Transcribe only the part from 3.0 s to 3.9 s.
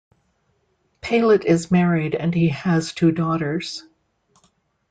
daughters.